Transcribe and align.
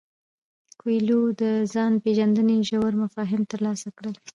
کویلیو 0.79 1.21
د 1.41 1.43
ځان 1.73 1.93
پیژندنې 2.03 2.57
ژور 2.69 2.93
مفاهیم 3.03 3.41
ترلاسه 3.51 3.87
کړل. 3.97 4.15